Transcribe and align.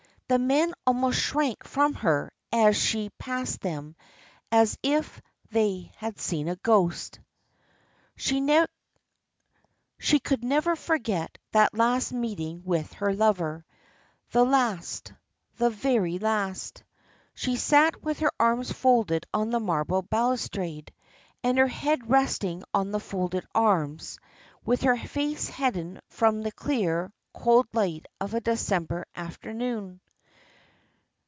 The 0.27 0.39
men 0.39 0.73
almost 0.87 1.19
shrank 1.19 1.65
from 1.65 1.93
her 1.95 2.31
as 2.53 2.77
she 2.77 3.09
passed 3.19 3.59
them, 3.59 3.97
as 4.49 4.77
if 4.81 5.21
they 5.49 5.91
had 5.97 6.21
seen 6.21 6.47
a 6.47 6.55
ghost. 6.55 7.19
She 8.15 8.39
could 10.23 10.41
never 10.45 10.77
forget 10.77 11.37
that 11.51 11.73
last 11.73 12.13
meeting 12.13 12.63
with 12.63 12.93
her 12.93 13.13
lover. 13.13 13.65
The 14.29 14.45
last 14.45 15.11
the 15.57 15.69
very 15.69 16.17
last. 16.17 16.85
She 17.33 17.57
sat 17.57 18.01
with 18.01 18.19
her 18.19 18.31
arms 18.39 18.71
folded 18.71 19.25
on 19.33 19.49
the 19.49 19.59
marble 19.59 20.01
balustrade, 20.01 20.93
and 21.43 21.57
her 21.57 21.67
head 21.67 22.09
resting 22.09 22.63
on 22.73 22.91
the 22.91 23.01
folded 23.01 23.45
arms, 23.53 24.17
with 24.63 24.83
her 24.83 24.95
face 24.97 25.49
hidden 25.49 25.99
from 26.07 26.39
the 26.41 26.53
clear, 26.53 27.11
cold 27.33 27.67
light 27.73 28.05
of 28.21 28.33
a 28.33 28.39
December 28.39 29.05
afternoon. 29.13 29.99